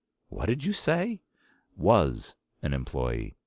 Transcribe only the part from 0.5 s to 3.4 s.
you say?" "Was an employee.